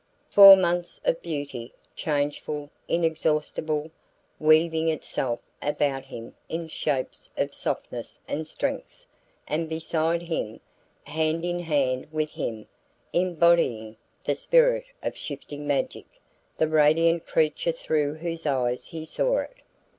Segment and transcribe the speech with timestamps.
[0.31, 3.91] Four months of beauty, changeful, inexhaustible,
[4.39, 9.05] weaving itself about him in shapes of softness and strength;
[9.47, 10.59] and beside him,
[11.03, 12.65] hand in hand with him,
[13.13, 16.07] embodying that spirit of shifting magic,
[16.57, 19.57] the radiant creature through whose eyes he saw it.